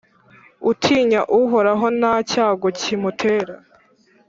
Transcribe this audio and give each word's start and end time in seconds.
Utinya 0.71 1.21
Uhoraho, 1.41 1.85
nta 1.99 2.13
cyago 2.29 2.67
kimutera, 2.79 3.53